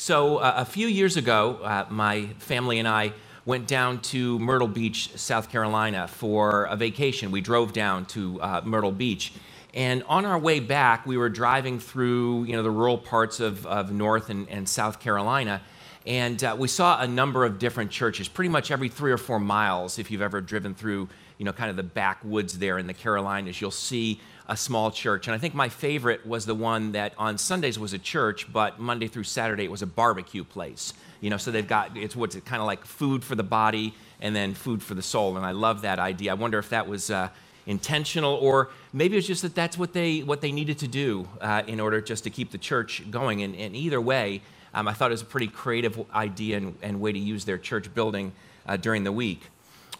[0.00, 3.12] So, uh, a few years ago, uh, my family and I
[3.44, 7.32] went down to Myrtle Beach, South Carolina for a vacation.
[7.32, 9.32] We drove down to uh, Myrtle Beach.
[9.74, 13.66] And on our way back, we were driving through you know, the rural parts of,
[13.66, 15.62] of North and, and South Carolina.
[16.06, 19.40] And uh, we saw a number of different churches, pretty much every three or four
[19.40, 19.98] miles.
[19.98, 21.08] If you've ever driven through,
[21.38, 25.26] you know, kind of the backwoods there in the Carolinas, you'll see a small church.
[25.26, 28.80] And I think my favorite was the one that on Sundays was a church, but
[28.80, 30.94] Monday through Saturday it was a barbecue place.
[31.20, 33.94] You know, so they've got it's what's it kind of like food for the body
[34.20, 35.36] and then food for the soul.
[35.36, 36.30] And I love that idea.
[36.30, 37.10] I wonder if that was.
[37.10, 37.28] Uh,
[37.66, 41.62] intentional, or maybe it's just that that's what they what they needed to do uh,
[41.66, 43.42] in order just to keep the church going.
[43.42, 44.40] And, and either way,
[44.74, 47.58] um, I thought it was a pretty creative idea and, and way to use their
[47.58, 48.32] church building
[48.66, 49.42] uh, during the week.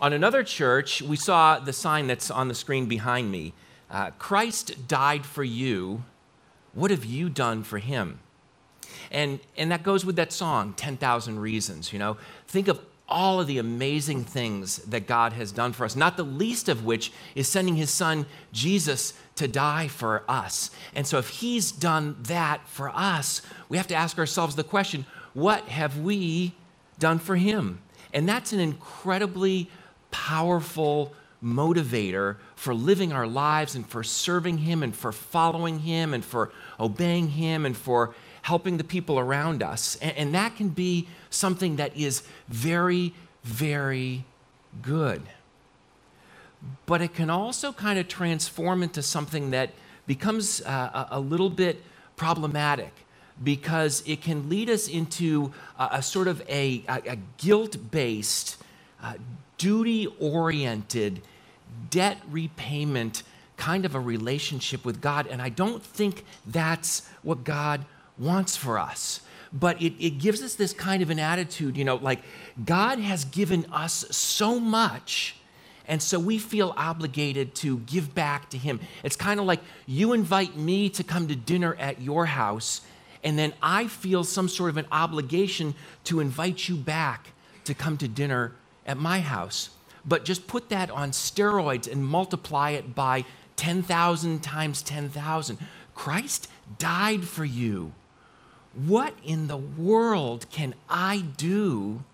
[0.00, 3.52] On another church, we saw the sign that's on the screen behind me.
[3.90, 6.04] Uh, Christ died for you.
[6.74, 8.20] What have you done for him?
[9.10, 12.16] And, and that goes with that song, 10,000 Reasons, you know.
[12.46, 16.24] Think of all of the amazing things that God has done for us, not the
[16.24, 20.70] least of which is sending his son Jesus to die for us.
[20.94, 25.06] And so, if he's done that for us, we have to ask ourselves the question
[25.32, 26.54] what have we
[26.98, 27.80] done for him?
[28.12, 29.70] And that's an incredibly
[30.10, 36.24] powerful motivator for living our lives and for serving him and for following him and
[36.24, 36.50] for
[36.80, 39.96] obeying him and for helping the people around us.
[39.96, 44.24] And, and that can be something that is very, very
[44.82, 45.22] good.
[46.86, 49.70] But it can also kind of transform into something that
[50.06, 51.82] becomes uh, a, a little bit
[52.16, 52.92] problematic
[53.42, 58.56] because it can lead us into a, a sort of a, a guilt based,
[59.02, 59.14] uh,
[59.56, 61.22] duty oriented,
[61.90, 63.22] debt repayment
[63.56, 65.26] kind of a relationship with God.
[65.26, 67.84] And I don't think that's what God
[68.18, 69.20] wants for us.
[69.52, 72.20] But it, it gives us this kind of an attitude, you know, like
[72.64, 75.36] God has given us so much.
[75.86, 78.78] And so we feel obligated to give back to him.
[79.02, 82.82] It's kind of like you invite me to come to dinner at your house,
[83.24, 87.28] and then I feel some sort of an obligation to invite you back
[87.64, 88.52] to come to dinner
[88.88, 89.70] at my house.
[90.04, 93.24] But just put that on steroids and multiply it by
[93.56, 95.58] 10,000 times 10,000.
[95.94, 97.92] Christ died for you.
[98.74, 102.04] What in the world can I do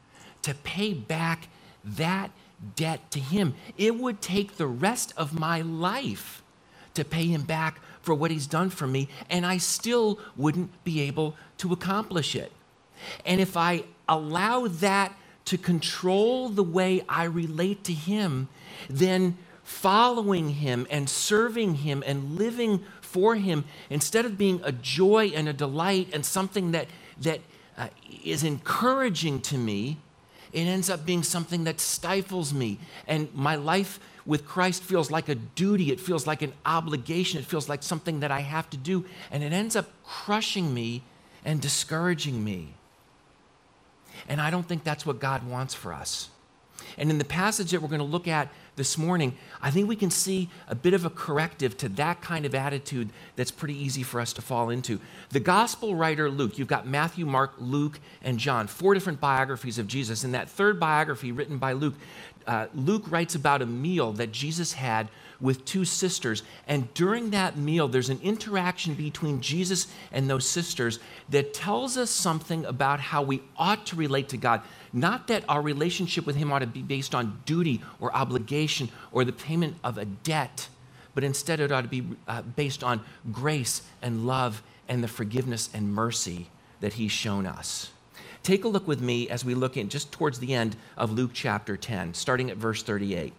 [0.43, 1.49] to pay back
[1.85, 2.31] that
[2.75, 3.55] debt to him?
[3.77, 6.43] It would take the rest of my life
[6.95, 11.01] to pay him back for what he's done for me, and I still wouldn't be
[11.03, 12.53] able to accomplish it.
[13.25, 15.15] And if I allow that
[15.47, 18.49] to control the way I relate to him,
[18.89, 22.85] then following him and serving him and living
[23.15, 26.89] for Him, instead of being a joy and a delight and something that,
[27.21, 27.39] that
[27.79, 27.87] uh,
[28.25, 29.99] is encouraging to me,
[30.53, 32.81] it ends up being something that stifles me.
[33.07, 37.47] And my life with Christ feels like a duty, it feels like an obligation, it
[37.47, 39.05] feels like something that I have to do.
[39.31, 41.05] And it ends up crushing me
[41.45, 42.75] and discouraging me.
[44.29, 46.31] And I don't think that's what God wants for us.
[46.99, 49.97] And in the passage that we're going to look at this morning, I think we
[49.97, 54.03] can see a bit of a corrective to that kind of attitude that's pretty easy
[54.03, 55.01] for us to fall into.
[55.31, 59.87] The gospel writer Luke, you've got Matthew, Mark, Luke, and John, four different biographies of
[59.87, 60.25] Jesus.
[60.25, 61.95] In that third biography written by Luke,
[62.47, 65.09] uh, Luke writes about a meal that Jesus had
[65.45, 66.43] with two sisters.
[66.67, 72.11] And during that meal, there's an interaction between Jesus and those sisters that tells us
[72.11, 74.63] something about how we ought to relate to God.
[74.91, 79.23] Not that our relationship with Him ought to be based on duty or obligation or
[79.23, 80.69] the payment of a debt,
[81.15, 85.69] but instead it ought to be uh, based on grace and love and the forgiveness
[85.75, 86.49] and mercy
[86.81, 87.91] that He's shown us.
[88.43, 91.33] Take a look with me as we look in just towards the end of Luke
[91.35, 93.35] chapter 10, starting at verse 38.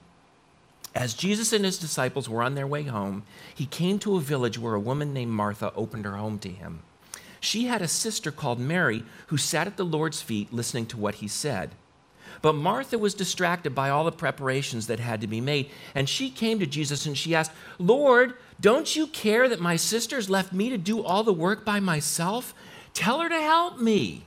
[0.96, 3.24] As Jesus and his disciples were on their way home,
[3.54, 6.84] he came to a village where a woman named Martha opened her home to him.
[7.42, 11.16] She had a sister called Mary who sat at the Lord's feet listening to what
[11.16, 11.72] he said.
[12.42, 15.70] But Martha was distracted by all the preparations that had to be made.
[15.94, 20.30] And she came to Jesus and she asked, Lord, don't you care that my sister's
[20.30, 22.54] left me to do all the work by myself?
[22.94, 24.26] Tell her to help me.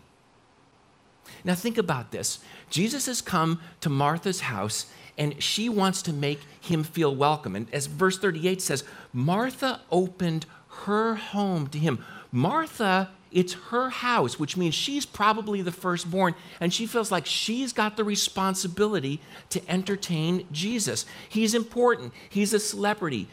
[1.45, 2.41] Now, think about this.
[2.71, 4.87] Jesus has come to Martha's house
[5.19, 7.57] and she wants to make him feel welcome.
[7.57, 10.47] And as verse 38 says, Martha opened
[10.85, 12.05] her home to him.
[12.31, 17.73] Martha, it's her house, which means she's probably the firstborn, and she feels like she's
[17.73, 19.21] got the responsibility
[19.51, 21.05] to entertain Jesus.
[21.29, 23.29] He's important, he's a celebrity.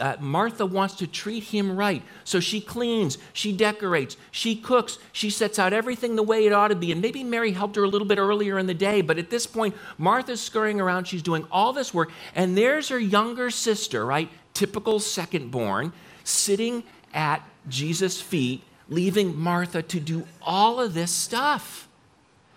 [0.00, 2.02] Uh, Martha wants to treat him right.
[2.24, 6.68] So she cleans, she decorates, she cooks, she sets out everything the way it ought
[6.68, 6.92] to be.
[6.92, 9.46] And maybe Mary helped her a little bit earlier in the day, but at this
[9.46, 11.04] point, Martha's scurrying around.
[11.04, 12.10] She's doing all this work.
[12.34, 14.28] And there's her younger sister, right?
[14.54, 15.92] Typical second born,
[16.24, 16.84] sitting
[17.14, 21.88] at Jesus' feet, leaving Martha to do all of this stuff.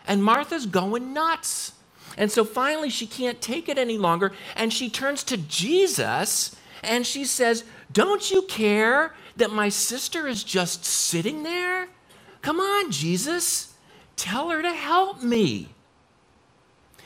[0.07, 1.73] And Martha's going nuts.
[2.17, 4.33] And so finally, she can't take it any longer.
[4.55, 10.43] And she turns to Jesus and she says, Don't you care that my sister is
[10.43, 11.87] just sitting there?
[12.41, 13.73] Come on, Jesus,
[14.15, 15.69] tell her to help me.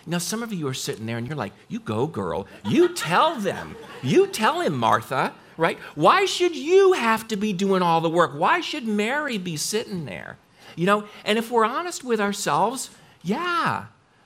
[0.07, 2.47] Now, some of you are sitting there and you're like, You go, girl.
[2.63, 3.75] You tell them.
[4.03, 5.79] You tell him, Martha, right?
[5.95, 8.33] Why should you have to be doing all the work?
[8.33, 10.37] Why should Mary be sitting there?
[10.75, 12.89] You know, and if we're honest with ourselves,
[13.23, 13.85] yeah,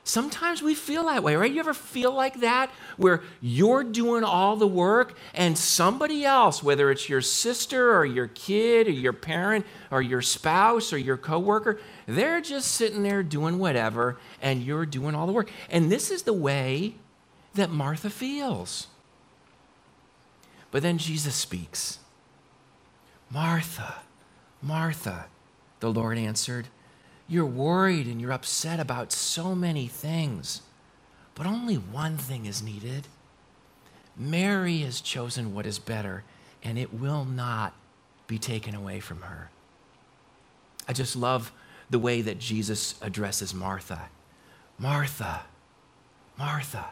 [0.10, 1.52] Sometimes we feel that way, right?
[1.52, 6.90] You ever feel like that where you're doing all the work and somebody else, whether
[6.90, 11.80] it's your sister or your kid or your parent or your spouse or your coworker,
[12.08, 15.52] they're just sitting there doing whatever and you're doing all the work.
[15.70, 16.96] And this is the way
[17.54, 18.88] that Martha feels.
[20.72, 22.00] But then Jesus speaks.
[23.30, 23.98] Martha,
[24.60, 25.28] Martha,
[25.82, 26.68] the Lord answered.
[27.30, 30.62] You're worried and you're upset about so many things,
[31.36, 33.08] but only one thing is needed.
[34.18, 36.24] Mary has chosen what is better,
[36.64, 37.74] and it will not
[38.28, 39.50] be taken away from her.
[40.88, 41.52] I just love
[41.90, 44.10] the way that Jesus addresses Martha.
[44.80, 45.42] Martha,
[46.38, 46.86] Martha.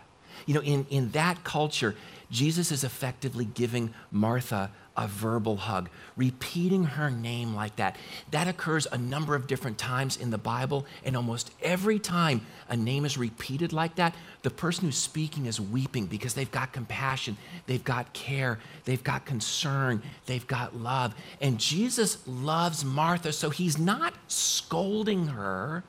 [0.45, 1.95] You know, in, in that culture,
[2.29, 7.95] Jesus is effectively giving Martha a verbal hug, repeating her name like that.
[8.31, 12.75] That occurs a number of different times in the Bible, and almost every time a
[12.75, 17.37] name is repeated like that, the person who's speaking is weeping because they've got compassion,
[17.67, 21.13] they've got care, they've got concern, they've got love.
[21.39, 25.83] And Jesus loves Martha, so he's not scolding her,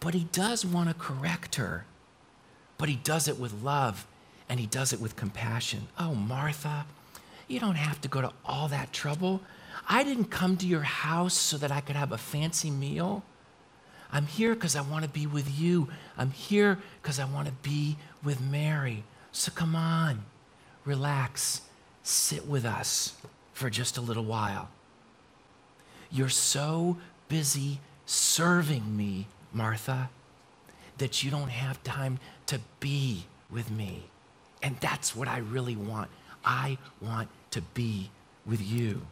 [0.00, 1.86] but he does want to correct her.
[2.76, 4.06] But he does it with love
[4.48, 5.88] and he does it with compassion.
[5.98, 6.86] Oh, Martha,
[7.48, 9.40] you don't have to go to all that trouble.
[9.88, 13.22] I didn't come to your house so that I could have a fancy meal.
[14.12, 15.88] I'm here because I want to be with you.
[16.16, 19.02] I'm here because I want to be with Mary.
[19.32, 20.24] So come on,
[20.84, 21.62] relax,
[22.02, 23.14] sit with us
[23.52, 24.68] for just a little while.
[26.10, 26.96] You're so
[27.28, 30.10] busy serving me, Martha,
[30.98, 34.04] that you don't have time to be with me.
[34.62, 36.10] And that's what I really want.
[36.44, 38.10] I want to be
[38.46, 39.02] with you.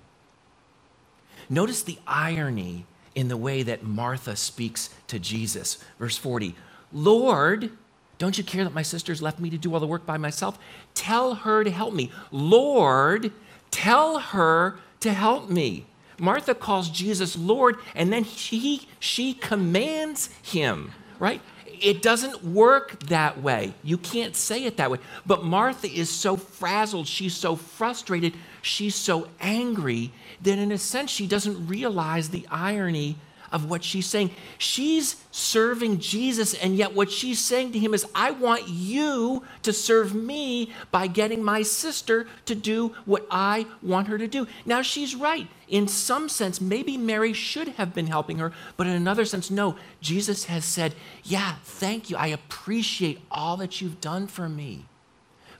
[1.49, 5.83] Notice the irony in the way that Martha speaks to Jesus.
[5.99, 6.55] Verse 40
[6.93, 7.71] Lord,
[8.19, 10.59] don't you care that my sister's left me to do all the work by myself?
[10.95, 12.13] Tell her to help me.
[12.31, 13.33] Lord,
[13.71, 15.87] tell her to help me.
[16.19, 21.41] Martha calls Jesus Lord, and then she, she commands him, right?
[21.83, 23.75] It doesn't work that way.
[23.83, 24.99] You can't say it that way.
[25.27, 30.13] But Martha is so frazzled, she's so frustrated, she's so angry
[30.43, 33.17] that in a sense she doesn't realize the irony
[33.53, 34.31] of what she's saying.
[34.59, 39.73] She's serving Jesus, and yet what she's saying to him is, I want you to
[39.73, 44.49] serve me by getting my sister to do what I want her to do.
[44.65, 45.47] Now, she's right.
[45.69, 49.77] In some sense, maybe Mary should have been helping her, but in another sense, no.
[50.01, 52.17] Jesus has said, Yeah, thank you.
[52.17, 54.87] I appreciate all that you've done for me,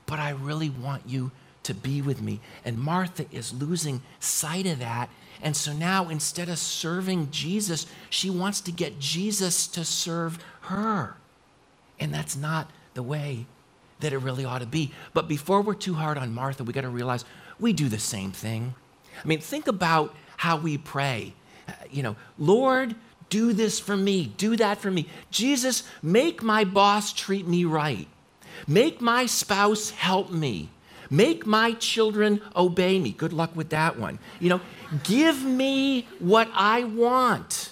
[0.07, 1.31] but I really want you
[1.63, 2.41] to be with me.
[2.65, 5.09] And Martha is losing sight of that
[5.41, 11.17] and so now, instead of serving Jesus, she wants to get Jesus to serve her.
[11.99, 13.47] And that's not the way
[14.01, 14.93] that it really ought to be.
[15.15, 17.25] But before we're too hard on Martha, we got to realize
[17.59, 18.75] we do the same thing.
[19.23, 21.35] I mean, think about how we pray.
[21.69, 22.95] Uh, you know, Lord,
[23.31, 25.09] do this for me, do that for me.
[25.31, 28.09] Jesus, make my boss treat me right.
[28.67, 30.69] Make my spouse help me.
[31.09, 33.13] Make my children obey me.
[33.13, 34.19] Good luck with that one.
[34.41, 34.61] You know,
[35.05, 37.71] give me what I want.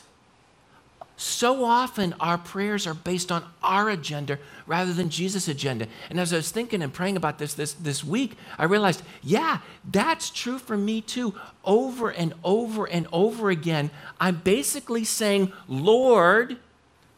[1.16, 5.86] So often our prayers are based on our agenda rather than Jesus' agenda.
[6.08, 9.58] And as I was thinking and praying about this, this this week, I realized, yeah,
[9.84, 11.34] that's true for me too.
[11.62, 16.56] Over and over and over again, I'm basically saying, Lord,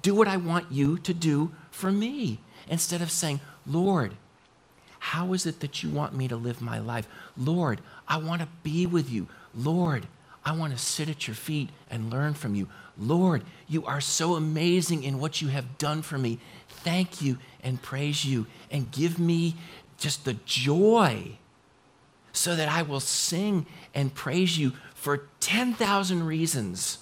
[0.02, 2.40] do what I want you to do for me.
[2.66, 4.14] Instead of saying, Lord,
[4.98, 7.06] how is it that you want me to live my life?
[7.36, 9.28] Lord, I want to be with you.
[9.54, 10.06] Lord,
[10.44, 12.68] I want to sit at your feet and learn from you.
[12.98, 16.38] Lord, you are so amazing in what you have done for me.
[16.68, 19.54] Thank you and praise you and give me
[19.98, 21.38] just the joy
[22.32, 26.98] so that I will sing and praise you for 10,000 reasons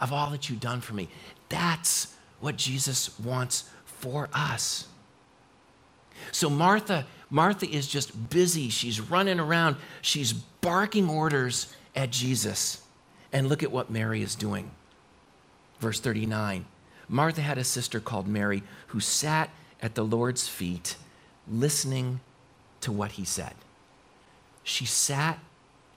[0.00, 1.08] of all that you've done for me.
[1.48, 4.86] That's what Jesus wants for us.
[6.30, 8.68] So Martha, Martha is just busy.
[8.68, 9.76] She's running around.
[10.00, 12.82] She's barking orders at Jesus.
[13.32, 14.70] And look at what Mary is doing.
[15.80, 16.66] Verse 39.
[17.08, 20.96] Martha had a sister called Mary who sat at the Lord's feet
[21.48, 22.20] listening
[22.80, 23.54] to what he said.
[24.62, 25.38] She sat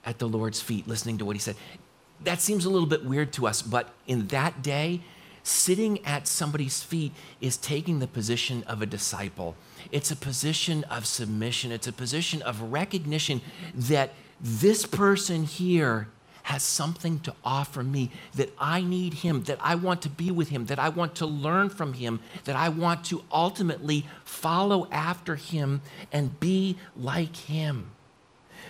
[0.06, 1.56] at the Lord's feet listening to what he said.
[2.24, 5.02] That seems a little bit weird to us, but in that day,
[5.44, 9.56] sitting at somebody's feet is taking the position of a disciple.
[9.92, 13.42] It's a position of submission, it's a position of recognition
[13.74, 16.08] that this person here
[16.44, 20.50] has something to offer me, that I need him, that I want to be with
[20.50, 25.36] him, that I want to learn from him, that I want to ultimately follow after
[25.38, 27.90] him and be like him.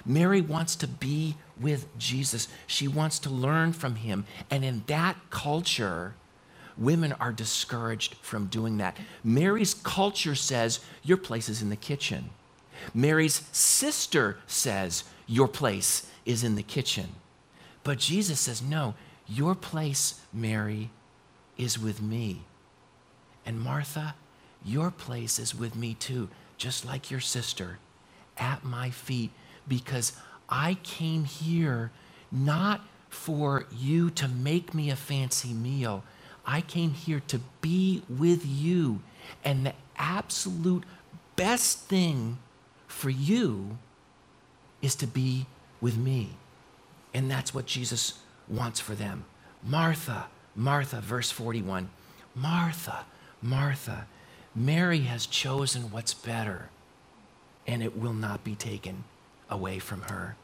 [0.06, 2.48] Mary wants to be with Jesus.
[2.66, 4.26] She wants to learn from him.
[4.50, 6.14] And in that culture,
[6.78, 8.96] women are discouraged from doing that.
[9.22, 12.30] Mary's culture says, Your place is in the kitchen.
[12.94, 17.10] Mary's sister says, Your place is in the kitchen.
[17.84, 18.96] But Jesus says, No,
[19.28, 20.90] your place, Mary,
[21.58, 22.44] is with me.
[23.46, 24.16] And Martha,
[24.64, 27.78] your place is with me too, just like your sister,
[28.38, 29.32] at my feet,
[29.68, 30.14] because
[30.50, 31.92] I came here
[32.32, 36.04] not for you to make me a fancy meal.
[36.46, 39.02] I came here to be with you.
[39.44, 40.84] And the absolute
[41.36, 42.38] best thing
[42.88, 43.78] for you
[44.86, 45.48] is to be
[45.82, 46.30] with me.
[47.14, 49.26] And that's what Jesus wants for them.
[49.64, 51.90] Martha, Martha, verse 41.
[52.36, 53.06] Martha,
[53.42, 54.06] Martha,
[54.56, 56.70] Mary has chosen what's better,
[57.66, 59.04] and it will not be taken
[59.50, 60.36] away from her.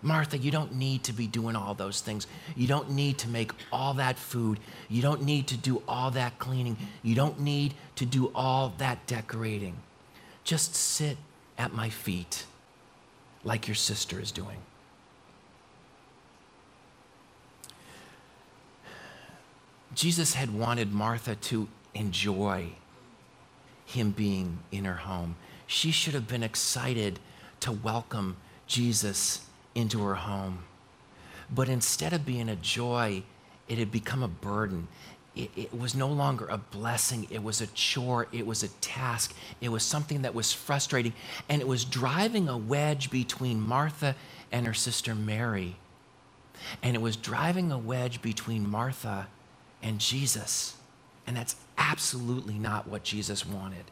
[0.00, 2.26] Martha, you don't need to be doing all those things.
[2.56, 4.58] You don't need to make all that food.
[4.88, 6.76] You don't need to do all that cleaning.
[7.02, 9.76] You don't need to do all that decorating.
[10.42, 11.18] Just sit
[11.56, 12.46] at my feet
[13.44, 14.58] like your sister is doing.
[19.94, 22.70] Jesus had wanted Martha to enjoy
[23.84, 25.36] him being in her home.
[25.66, 27.18] She should have been excited
[27.60, 30.64] to welcome Jesus into her home.
[31.50, 33.22] But instead of being a joy,
[33.68, 34.88] it had become a burden.
[35.34, 37.26] It, it, was no longer a blessing.
[37.30, 38.28] It was a chore.
[38.32, 39.34] It was a task.
[39.62, 41.14] It was something that was frustrating.
[41.48, 44.14] And it was driving a wedge between Martha
[44.50, 45.76] and her sister Mary.
[46.82, 49.28] And it was driving a wedge between Martha
[49.82, 50.76] and Jesus.
[51.26, 53.84] And that's absolutely not what Jesus wanted.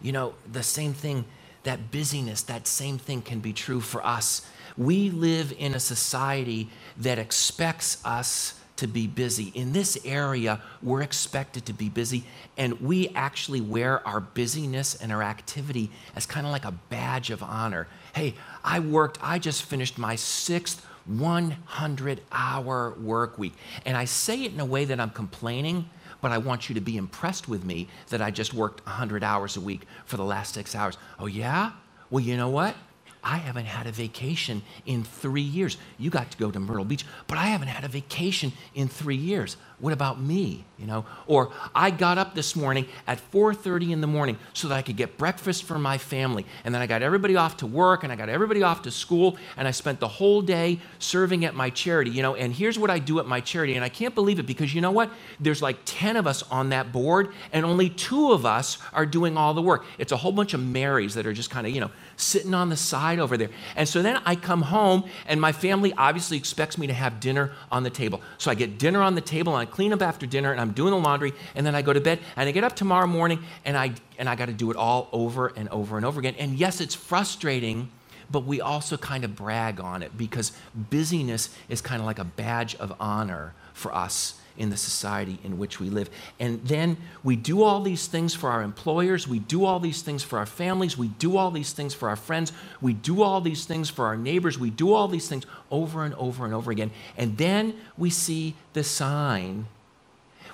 [0.00, 1.26] You know, the same thing,
[1.64, 4.46] that busyness, that same thing can be true for us.
[4.78, 9.52] We live in a society that expects us to be busy.
[9.54, 12.24] In this area, we're expected to be busy,
[12.56, 17.30] and we actually wear our busyness and our activity as kind of like a badge
[17.30, 17.86] of honor.
[18.14, 18.34] Hey,
[18.64, 23.54] I worked, I just finished my sixth 100 hour work week.
[23.84, 25.88] And I say it in a way that I'm complaining,
[26.20, 29.56] but I want you to be impressed with me that I just worked 100 hours
[29.56, 30.96] a week for the last six hours.
[31.18, 31.72] Oh, yeah?
[32.10, 32.74] Well, you know what?
[33.22, 35.76] I haven't had a vacation in three years.
[35.98, 39.16] You got to go to Myrtle Beach, but I haven't had a vacation in three
[39.16, 39.56] years.
[39.78, 40.64] What about me?
[40.78, 44.74] You know, or I got up this morning at 4:30 in the morning so that
[44.74, 48.02] I could get breakfast for my family, and then I got everybody off to work,
[48.04, 51.54] and I got everybody off to school, and I spent the whole day serving at
[51.54, 52.10] my charity.
[52.10, 54.46] You know, and here's what I do at my charity, and I can't believe it
[54.46, 55.10] because you know what?
[55.38, 59.36] There's like 10 of us on that board, and only two of us are doing
[59.38, 59.84] all the work.
[59.98, 62.68] It's a whole bunch of Marys that are just kind of you know sitting on
[62.68, 63.50] the side over there.
[63.76, 67.52] And so then I come home, and my family obviously expects me to have dinner
[67.70, 68.20] on the table.
[68.38, 70.72] So I get dinner on the table, and I clean up after dinner, and I'm
[70.72, 73.42] doing the laundry, and then I go to bed, and I get up tomorrow morning,
[73.64, 76.34] and I and I got to do it all over and over and over again.
[76.38, 77.90] And yes, it's frustrating.
[78.32, 82.24] But we also kind of brag on it because busyness is kind of like a
[82.24, 86.10] badge of honor for us in the society in which we live.
[86.38, 90.22] And then we do all these things for our employers, we do all these things
[90.22, 93.64] for our families, we do all these things for our friends, we do all these
[93.64, 96.90] things for our neighbors, we do all these things over and over and over again.
[97.16, 99.66] And then we see the sign.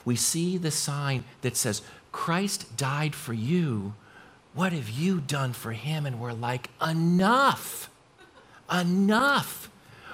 [0.04, 1.82] We see the sign that says,
[2.12, 3.94] Christ died for you.
[4.54, 6.06] What have you done for him?
[6.06, 7.90] And we're like, enough,
[8.72, 9.68] enough.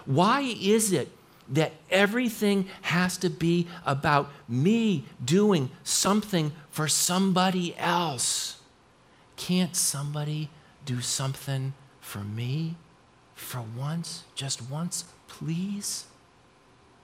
[0.07, 1.11] Why is it
[1.49, 8.59] that everything has to be about me doing something for somebody else.
[9.37, 10.51] Can't somebody
[10.85, 12.77] do something for me
[13.35, 16.07] for once, just once, please?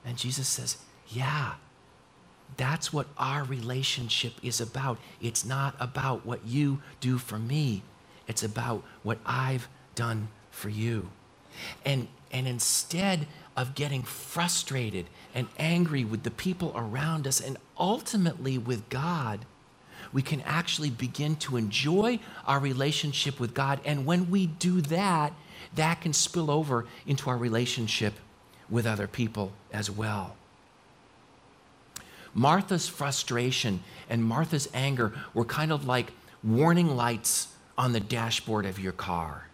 [0.04, 0.78] And Jesus says,
[1.08, 1.54] Yeah,
[2.56, 4.98] that's what our relationship is about.
[5.20, 7.82] It's not about what you do for me,
[8.26, 11.08] it's about what I've done for you.
[11.84, 13.26] And, and instead
[13.58, 19.44] of getting frustrated and angry with the people around us and ultimately with God,
[20.12, 23.80] we can actually begin to enjoy our relationship with God.
[23.84, 25.32] And when we do that,
[25.74, 28.14] that can spill over into our relationship
[28.70, 30.36] with other people as well.
[32.32, 36.12] Martha's frustration and Martha's anger were kind of like
[36.44, 39.48] warning lights on the dashboard of your car.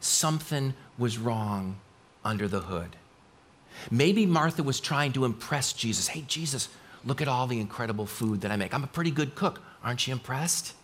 [0.00, 1.76] Something was wrong
[2.24, 2.96] under the hood.
[3.90, 6.08] Maybe Martha was trying to impress Jesus.
[6.08, 6.68] Hey, Jesus,
[7.04, 8.74] look at all the incredible food that I make.
[8.74, 9.60] I'm a pretty good cook.
[9.82, 10.74] Aren't you impressed?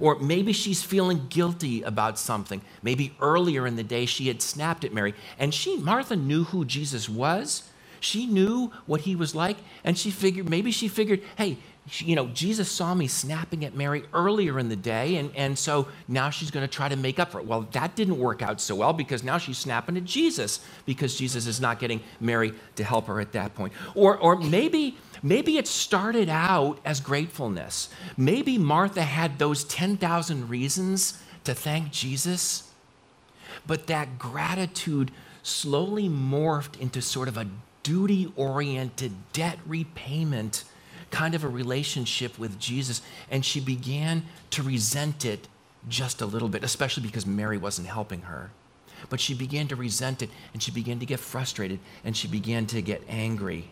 [0.00, 2.62] Or maybe she's feeling guilty about something.
[2.82, 5.14] Maybe earlier in the day she had snapped at Mary.
[5.38, 7.68] And she, Martha, knew who Jesus was.
[8.00, 9.56] She knew what he was like.
[9.82, 11.58] And she figured, maybe she figured, hey,
[11.98, 15.86] you know, Jesus saw me snapping at Mary earlier in the day, and, and so
[16.08, 17.46] now she's going to try to make up for it.
[17.46, 21.46] Well, that didn't work out so well because now she's snapping at Jesus because Jesus
[21.46, 23.74] is not getting Mary to help her at that point.
[23.94, 27.90] Or, or maybe, maybe it started out as gratefulness.
[28.16, 32.70] Maybe Martha had those 10,000 reasons to thank Jesus,
[33.66, 35.10] but that gratitude
[35.42, 37.46] slowly morphed into sort of a
[37.82, 40.64] duty oriented debt repayment
[41.14, 45.46] kind of a relationship with Jesus, and she began to resent it
[45.88, 48.50] just a little bit, especially because Mary wasn't helping her.
[49.10, 52.66] But she began to resent it, and she began to get frustrated, and she began
[52.66, 53.70] to get angry.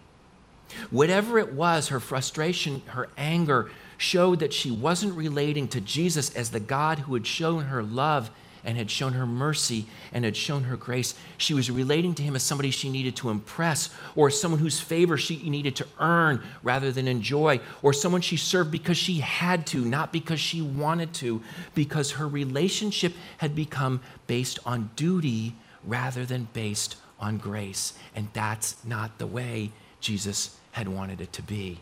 [0.91, 6.51] Whatever it was, her frustration, her anger showed that she wasn't relating to Jesus as
[6.51, 8.31] the God who had shown her love
[8.65, 11.15] and had shown her mercy and had shown her grace.
[11.37, 15.17] She was relating to him as somebody she needed to impress, or someone whose favor
[15.17, 19.85] she needed to earn rather than enjoy, or someone she served because she had to,
[19.85, 21.43] not because she wanted to,
[21.75, 27.95] because her relationship had become based on duty rather than based on grace.
[28.15, 31.81] And that's not the way Jesus had wanted it to be.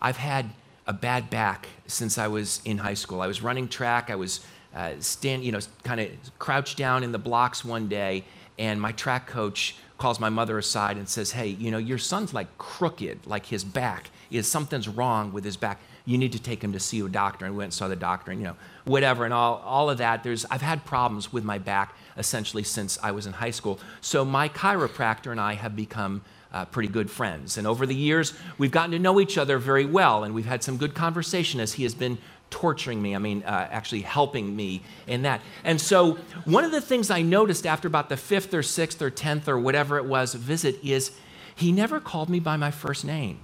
[0.00, 0.50] I've had
[0.86, 3.22] a bad back since I was in high school.
[3.22, 4.10] I was running track.
[4.10, 4.40] I was
[4.74, 6.08] uh, stand, you know, kind of
[6.38, 8.24] crouched down in the blocks one day,
[8.58, 12.34] and my track coach calls my mother aside and says, "Hey, you know, your son's
[12.34, 15.80] like crooked, like his back is something's wrong with his back.
[16.04, 17.96] You need to take him to see a doctor." And we went and saw the
[17.96, 20.22] doctor, and you know, whatever, and all, all of that.
[20.22, 23.80] There's, I've had problems with my back essentially since I was in high school.
[24.00, 27.58] So my chiropractor and I have become uh, pretty good friends.
[27.58, 30.62] And over the years, we've gotten to know each other very well, and we've had
[30.62, 32.16] some good conversation as he has been
[32.50, 33.14] torturing me.
[33.14, 35.40] I mean, uh, actually helping me in that.
[35.64, 39.10] And so, one of the things I noticed after about the fifth or sixth or
[39.10, 41.12] tenth or whatever it was visit is
[41.54, 43.40] he never called me by my first name.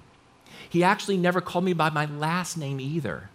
[0.68, 3.30] He actually never called me by my last name either.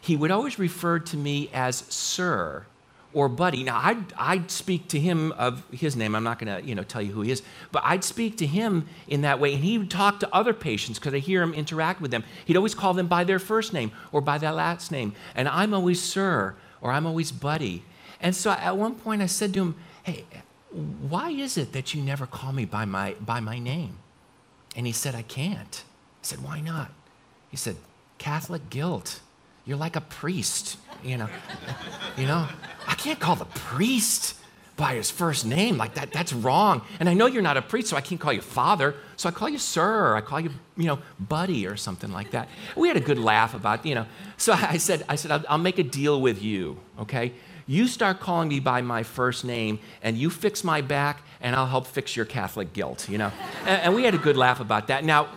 [0.00, 2.66] He would always refer to me as Sir
[3.14, 3.62] or buddy.
[3.62, 6.14] Now, I'd, I'd speak to him of his name.
[6.14, 8.46] I'm not going to, you know, tell you who he is, but I'd speak to
[8.46, 9.54] him in that way.
[9.54, 12.24] And he would talk to other patients because I hear him interact with them.
[12.44, 15.14] He'd always call them by their first name or by their last name.
[15.34, 17.84] And I'm always sir or I'm always buddy.
[18.20, 20.24] And so at one point I said to him, hey,
[20.70, 23.98] why is it that you never call me by my, by my name?
[24.74, 25.84] And he said, I can't.
[25.84, 26.92] I said, why not?
[27.50, 27.76] He said,
[28.18, 29.20] Catholic guilt.
[29.64, 31.28] You're like a priest, you know.
[32.16, 32.48] you know,
[32.86, 34.36] I can't call the priest
[34.76, 36.12] by his first name like that.
[36.12, 36.82] That's wrong.
[36.98, 38.96] And I know you're not a priest, so I can't call you father.
[39.16, 42.48] So I call you sir, I call you, you know, buddy or something like that.
[42.76, 44.06] We had a good laugh about, you know.
[44.36, 47.32] So I said, I said, I'll, I'll make a deal with you, okay?
[47.66, 51.66] You start calling me by my first name, and you fix my back, and I'll
[51.66, 53.30] help fix your Catholic guilt, you know.
[53.60, 55.04] and, and we had a good laugh about that.
[55.04, 55.28] Now,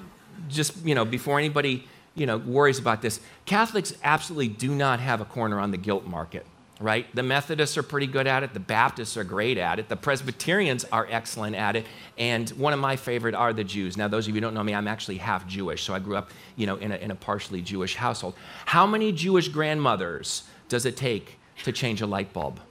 [0.50, 3.20] just you know, before anybody you know, worries about this.
[3.46, 6.46] Catholics absolutely do not have a corner on the guilt market,
[6.80, 7.14] right?
[7.14, 8.54] The Methodists are pretty good at it.
[8.54, 9.90] The Baptists are great at it.
[9.90, 11.86] The Presbyterians are excellent at it.
[12.18, 13.98] And one of my favorite are the Jews.
[13.98, 15.84] Now, those of you who don't know me, I'm actually half Jewish.
[15.84, 18.36] So I grew up, you know, in a, in a partially Jewish household.
[18.66, 22.62] How many Jewish grandmothers does it take to change a light bulb?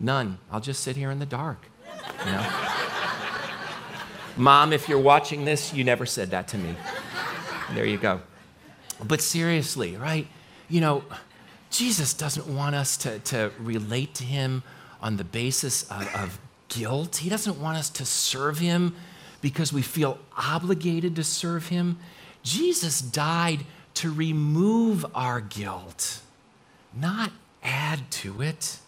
[0.00, 0.38] None.
[0.50, 1.58] I'll just sit here in the dark,
[2.26, 2.46] you know?
[4.36, 6.74] Mom, if you're watching this, you never said that to me.
[7.74, 8.20] There you go.
[9.02, 10.26] But seriously, right?
[10.68, 11.04] You know,
[11.70, 14.62] Jesus doesn't want us to, to relate to him
[15.00, 17.16] on the basis of, of guilt.
[17.16, 18.94] He doesn't want us to serve him
[19.40, 21.98] because we feel obligated to serve him.
[22.42, 26.20] Jesus died to remove our guilt,
[26.94, 27.32] not
[27.62, 28.78] add to it.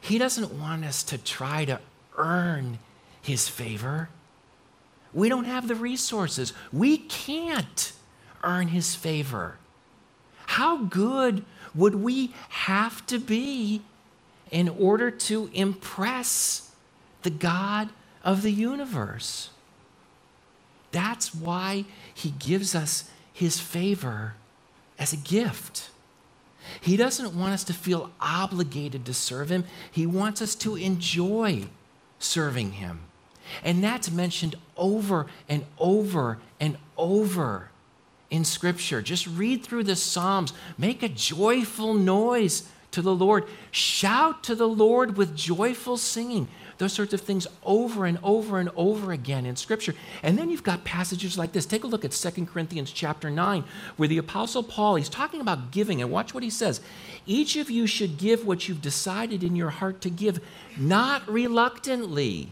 [0.00, 1.80] He doesn't want us to try to
[2.16, 2.78] earn
[3.22, 4.08] His favor.
[5.14, 6.52] We don't have the resources.
[6.72, 7.92] We can't
[8.42, 9.56] earn His favor.
[10.46, 11.44] How good
[11.74, 13.82] would we have to be
[14.50, 16.70] in order to impress
[17.22, 17.88] the God
[18.22, 19.50] of the universe?
[20.90, 24.34] That's why He gives us His favor
[24.98, 25.90] as a gift.
[26.80, 31.64] He doesn't want us to feel obligated to serve Him, He wants us to enjoy
[32.18, 33.00] serving Him.
[33.64, 37.70] And that's mentioned over and over and over
[38.30, 39.02] in Scripture.
[39.02, 44.68] Just read through the Psalms, make a joyful noise to the Lord, shout to the
[44.68, 46.48] Lord with joyful singing.
[46.78, 49.94] Those sorts of things over and over and over again in scripture.
[50.22, 51.64] And then you've got passages like this.
[51.64, 53.64] Take a look at 2 corinthians chapter 9
[53.96, 56.80] where the apostle paul he's talking about giving and watch what he says.
[57.24, 60.40] Each of you should give what you've decided in your heart to give
[60.76, 62.48] not reluctantly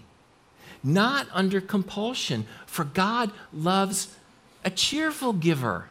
[0.83, 4.17] not under compulsion for god loves
[4.65, 5.87] a cheerful giver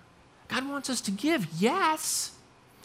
[0.47, 2.31] god wants us to give yes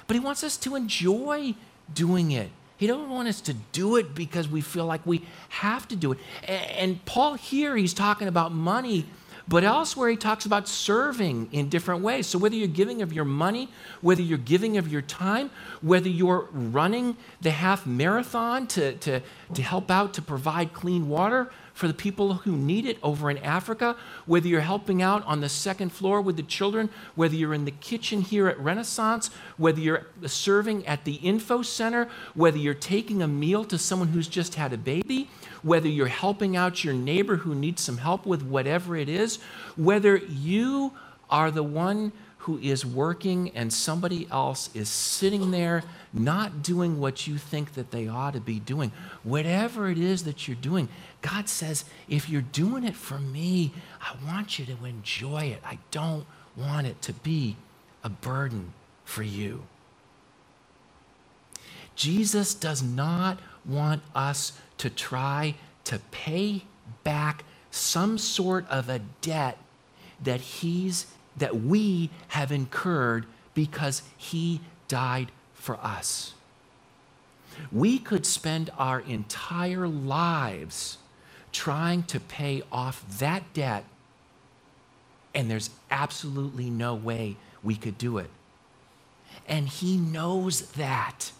[0.06, 1.54] but he wants us to enjoy
[1.92, 5.86] doing it he doesn't want us to do it because we feel like we have
[5.88, 6.18] to do it.
[6.46, 9.06] And Paul here, he's talking about money,
[9.46, 12.26] but elsewhere he talks about serving in different ways.
[12.26, 13.68] So whether you're giving of your money,
[14.00, 15.50] whether you're giving of your time,
[15.82, 19.20] whether you're running the half marathon to, to,
[19.54, 23.38] to help out to provide clean water, for the people who need it over in
[23.38, 27.64] Africa, whether you're helping out on the second floor with the children, whether you're in
[27.64, 33.22] the kitchen here at Renaissance, whether you're serving at the info center, whether you're taking
[33.22, 35.28] a meal to someone who's just had a baby,
[35.62, 39.40] whether you're helping out your neighbor who needs some help with whatever it is,
[39.76, 40.92] whether you
[41.28, 42.12] are the one
[42.44, 45.82] who is working and somebody else is sitting there
[46.12, 48.92] not doing what you think that they ought to be doing.
[49.22, 50.90] Whatever it is that you're doing,
[51.24, 55.60] God says, if you're doing it for me, I want you to enjoy it.
[55.64, 57.56] I don't want it to be
[58.02, 58.74] a burden
[59.06, 59.62] for you.
[61.96, 66.64] Jesus does not want us to try to pay
[67.04, 69.56] back some sort of a debt
[70.22, 71.06] that he's
[71.38, 76.34] that we have incurred because he died for us.
[77.72, 80.98] We could spend our entire lives
[81.54, 83.84] trying to pay off that debt,
[85.34, 88.28] and there's absolutely no way we could do it.
[89.48, 91.32] And he knows that.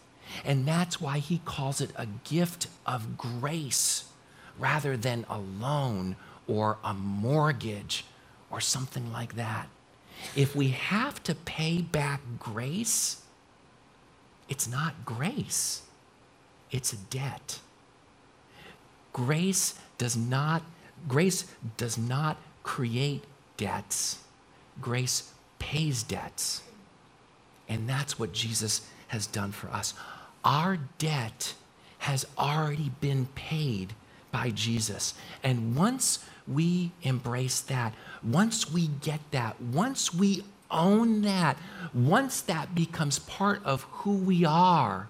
[0.45, 4.05] And that's why he calls it a gift of grace
[4.59, 6.17] rather than a loan
[6.49, 8.05] or a mortgage
[8.51, 9.69] or something like that.
[10.35, 13.23] If we have to pay back grace,
[14.49, 15.83] it's not grace,
[16.71, 17.61] it's a debt.
[19.13, 20.63] Grace does not
[21.09, 21.45] grace
[21.77, 23.25] does not create
[23.57, 24.19] debts.
[24.81, 26.63] Grace pays debts.
[27.69, 29.95] And that's what Jesus has done for us.
[30.45, 31.55] Our debt
[31.99, 33.95] has already been paid
[34.31, 35.15] by Jesus.
[35.43, 41.57] And once we embrace that, once we get that, once we own that,
[41.95, 45.09] once that becomes part of who we are,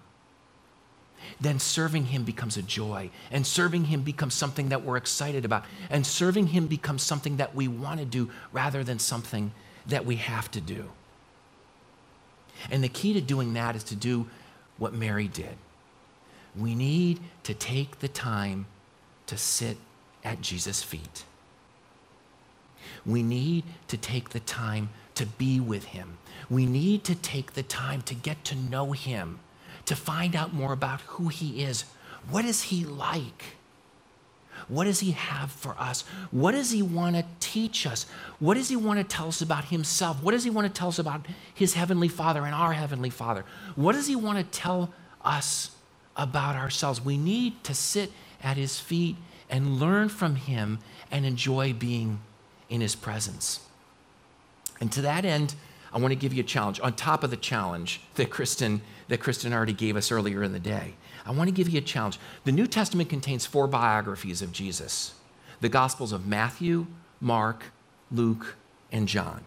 [1.41, 3.11] then serving Him becomes a joy.
[3.31, 5.65] And serving Him becomes something that we're excited about.
[5.91, 9.53] And serving Him becomes something that we want to do rather than something
[9.87, 10.91] that we have to do.
[12.71, 14.29] And the key to doing that is to do
[14.79, 15.57] what Mary did.
[16.57, 18.67] We need to take the time
[19.27, 19.77] to sit
[20.23, 21.25] at Jesus' feet.
[23.05, 26.19] We need to take the time to be with Him.
[26.51, 29.41] We need to take the time to get to know Him,
[29.87, 31.85] to find out more about who He is.
[32.31, 33.57] What is He like?
[34.69, 36.03] What does He have for us?
[36.31, 38.07] What does He want to teach us?
[38.39, 40.23] What does He want to tell us about Himself?
[40.23, 43.45] What does He want to tell us about His Heavenly Father and our Heavenly Father?
[43.75, 44.93] What does He want to tell
[45.25, 45.71] us
[46.17, 47.01] about ourselves?
[47.01, 49.17] We need to sit at His feet
[49.51, 50.79] and learn from Him
[51.11, 52.21] and enjoy being
[52.71, 53.61] in His presence.
[54.81, 55.55] And to that end,
[55.95, 59.21] I want to give you a challenge on top of the challenge that Kristen, that
[59.21, 60.95] Kristen already gave us earlier in the day.
[61.25, 62.19] I want to give you a challenge.
[62.45, 65.15] The New Testament contains four biographies of Jesus
[65.61, 66.87] the Gospels of Matthew,
[67.21, 67.65] Mark,
[68.11, 68.57] Luke,
[68.93, 69.45] and John.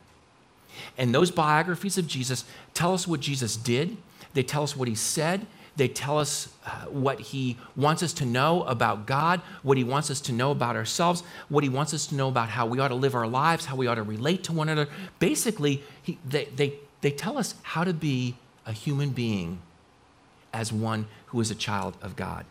[0.98, 3.98] And those biographies of Jesus tell us what Jesus did,
[4.34, 5.46] they tell us what he said,
[5.78, 10.10] they tell us uh, what he wants us to know about God, what he wants
[10.12, 12.88] us to know about ourselves, what he wants us to know about how we ought
[12.90, 14.90] to live our lives, how we ought to relate to one another.
[15.20, 18.36] Basically, he, they, they, they tell us how to be
[18.66, 19.60] a human being
[20.52, 22.46] as one who is a child of God.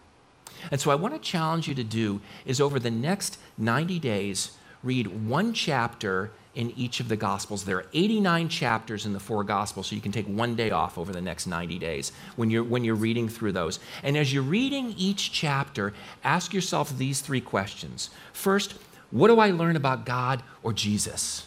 [0.71, 4.57] And so I want to challenge you to do is over the next 90 days,
[4.83, 7.65] read one chapter in each of the Gospels.
[7.65, 10.99] There are 89 chapters in the four Gospels, so you can take one day off
[10.99, 13.79] over the next 90 days when you're, when you're reading through those.
[14.03, 15.93] And as you're reading each chapter,
[16.25, 18.11] ask yourself these three questions.
[18.33, 18.75] First,
[19.11, 21.47] what do I learn about God or Jesus?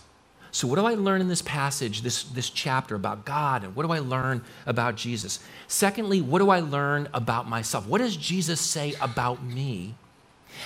[0.52, 3.86] So, what do I learn in this passage, this, this chapter about God, and what
[3.86, 5.40] do I learn about Jesus?
[5.68, 7.88] Secondly, what do I learn about myself?
[7.88, 9.96] What does Jesus say about me?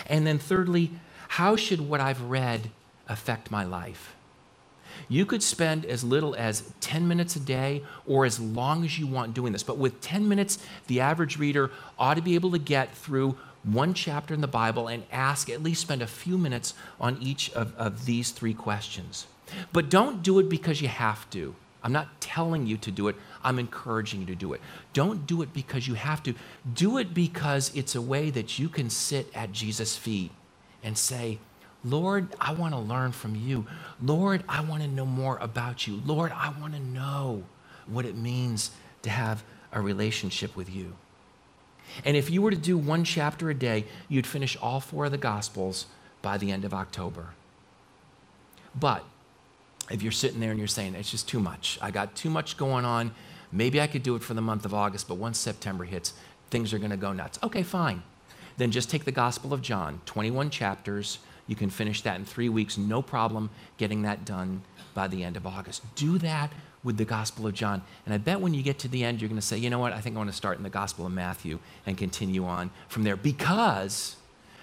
[0.07, 0.91] And then, thirdly,
[1.29, 2.71] how should what I've read
[3.09, 4.13] affect my life?
[5.09, 9.07] You could spend as little as 10 minutes a day or as long as you
[9.07, 9.63] want doing this.
[9.63, 13.93] But with 10 minutes, the average reader ought to be able to get through one
[13.93, 17.75] chapter in the Bible and ask, at least spend a few minutes on each of,
[17.77, 19.27] of these three questions.
[19.71, 21.55] But don't do it because you have to.
[21.83, 24.61] I'm not telling you to do it, I'm encouraging you to do it.
[24.93, 26.33] Don't do it because you have to.
[26.73, 30.31] Do it because it's a way that you can sit at Jesus' feet
[30.81, 31.39] and say,
[31.83, 33.65] Lord, I want to learn from you.
[34.01, 36.01] Lord, I want to know more about you.
[36.05, 37.43] Lord, I want to know
[37.87, 40.95] what it means to have a relationship with you.
[42.05, 45.11] And if you were to do one chapter a day, you'd finish all four of
[45.11, 45.85] the Gospels
[46.21, 47.29] by the end of October.
[48.73, 49.03] But
[49.91, 52.57] if you're sitting there and you're saying, it's just too much, I got too much
[52.57, 53.13] going on,
[53.51, 56.13] maybe I could do it for the month of August, but once September hits,
[56.49, 57.37] things are going to go nuts.
[57.43, 58.01] Okay, fine.
[58.57, 61.19] Then just take the Gospel of John, 21 chapters.
[61.47, 64.61] You can finish that in three weeks, no problem getting that done
[64.93, 65.83] by the end of August.
[65.95, 66.51] Do that
[66.83, 67.81] with the Gospel of John.
[68.05, 69.79] And I bet when you get to the end, you're going to say, you know
[69.79, 72.71] what, I think I want to start in the Gospel of Matthew and continue on
[72.87, 73.15] from there.
[73.15, 74.17] Because,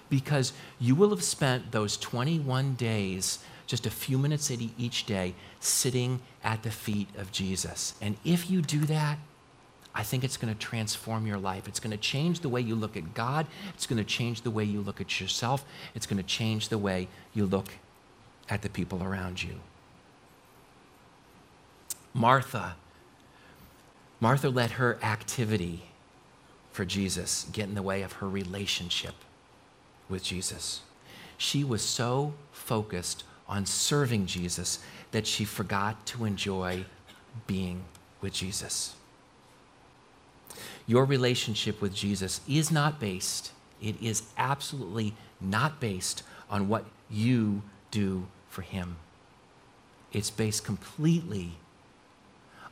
[0.08, 6.20] because you will have spent those 21 days just a few minutes each day sitting
[6.42, 7.94] at the feet of Jesus.
[8.02, 9.18] And if you do that,
[9.94, 11.66] I think it's going to transform your life.
[11.66, 13.46] It's going to change the way you look at God.
[13.74, 15.64] It's going to change the way you look at yourself.
[15.94, 17.68] It's going to change the way you look
[18.48, 19.60] at the people around you.
[22.14, 22.76] Martha,
[24.20, 25.82] Martha let her activity
[26.72, 29.14] for Jesus get in the way of her relationship
[30.08, 30.82] with Jesus.
[31.36, 34.78] She was so focused on serving Jesus
[35.10, 36.84] that she forgot to enjoy
[37.46, 37.82] being
[38.20, 38.94] with Jesus.
[40.90, 47.62] Your relationship with Jesus is not based, it is absolutely not based on what you
[47.92, 48.96] do for him.
[50.12, 51.52] It's based completely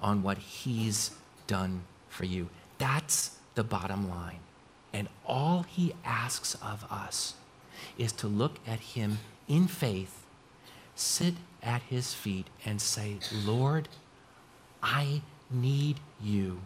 [0.02, 1.12] on what he's
[1.46, 2.48] done for you.
[2.78, 4.40] That's the bottom line.
[4.92, 7.35] And all he asks of us
[7.96, 10.24] is to look at him in faith
[10.96, 13.88] sit at his feet and say, Lord,
[14.83, 16.62] I need you.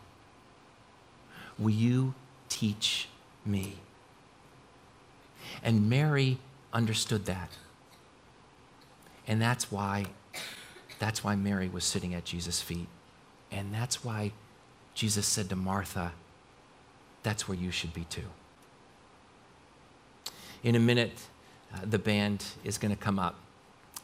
[1.58, 2.14] Will you
[2.48, 3.08] teach
[3.44, 3.76] me?
[5.62, 6.38] And Mary
[6.72, 7.50] understood that.
[9.26, 10.06] And that's why
[10.98, 12.86] that's why Mary was sitting at Jesus' feet.
[13.50, 14.30] And that's why
[14.94, 16.12] Jesus said to Martha,
[17.24, 18.26] that's where you should be too.
[20.62, 21.26] In a minute,
[21.74, 23.34] uh, the band is going to come up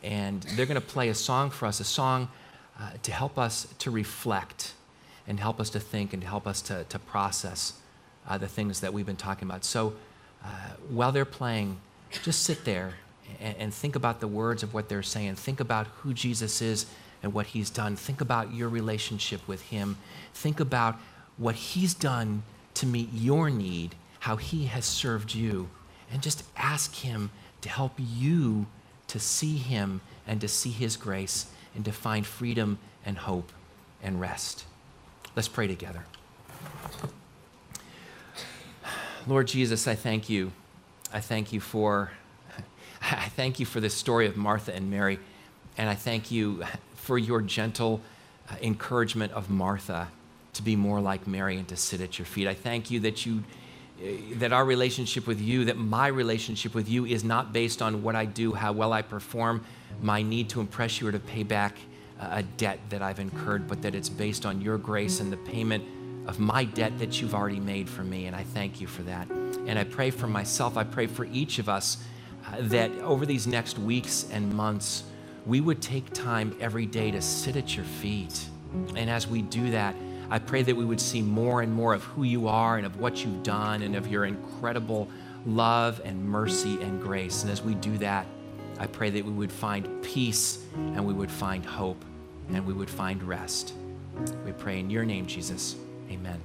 [0.02, 2.28] and they're going to play a song for us, a song
[2.80, 4.72] uh, to help us to reflect
[5.28, 7.74] and help us to think and help us to, to process
[8.26, 9.64] uh, the things that we've been talking about.
[9.64, 9.94] So
[10.44, 10.48] uh,
[10.88, 11.78] while they're playing,
[12.10, 12.94] just sit there
[13.40, 15.36] and, and think about the words of what they're saying.
[15.36, 16.86] Think about who Jesus is
[17.22, 17.94] and what he's done.
[17.94, 19.98] Think about your relationship with him.
[20.34, 20.96] Think about
[21.36, 22.42] what he's done
[22.74, 25.68] to meet your need, how he has served you,
[26.10, 28.66] and just ask him to help you
[29.08, 33.52] to see Him and to see His grace and to find freedom and hope
[34.02, 34.64] and rest.
[35.38, 36.04] Let's pray together.
[39.28, 40.50] Lord Jesus, I thank you.
[41.12, 42.10] I thank you for
[43.00, 45.20] I thank you for this story of Martha and Mary,
[45.76, 46.64] and I thank you
[46.96, 48.00] for your gentle
[48.50, 50.08] uh, encouragement of Martha
[50.54, 52.48] to be more like Mary and to sit at your feet.
[52.48, 53.44] I thank you that you
[54.38, 58.16] that our relationship with you, that my relationship with you is not based on what
[58.16, 59.64] I do, how well I perform,
[60.02, 61.76] my need to impress you or to pay back
[62.20, 65.84] a debt that I've incurred, but that it's based on your grace and the payment
[66.26, 68.26] of my debt that you've already made for me.
[68.26, 69.30] And I thank you for that.
[69.30, 71.98] And I pray for myself, I pray for each of us
[72.46, 75.04] uh, that over these next weeks and months,
[75.46, 78.46] we would take time every day to sit at your feet.
[78.94, 79.94] And as we do that,
[80.30, 83.00] I pray that we would see more and more of who you are and of
[83.00, 85.08] what you've done and of your incredible
[85.46, 87.42] love and mercy and grace.
[87.42, 88.26] And as we do that,
[88.78, 92.04] I pray that we would find peace and we would find hope
[92.48, 93.74] and we would find rest.
[94.44, 95.76] We pray in your name, Jesus.
[96.10, 96.40] Amen.